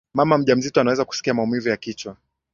mama 0.13 0.37
mjamzito 0.37 0.81
anaweza 0.81 1.05
kusikia 1.05 1.33
maumivu 1.33 1.69
ya 1.69 1.77
kichwa 1.77 2.17